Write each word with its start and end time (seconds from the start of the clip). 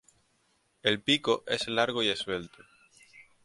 El 0.81 1.03
pico 1.03 1.43
es 1.45 1.67
largo 1.67 2.01
y 2.01 2.09
esbelto. 2.09 2.63